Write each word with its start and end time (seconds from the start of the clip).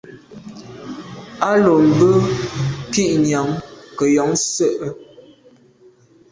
A 1.47 1.51
lo 1.61 1.73
be 1.79 1.89
be 1.99 2.09
kwinyàm 2.91 3.49
ke 3.97 4.05
yon 4.15 4.31
nse’e. 4.37 4.87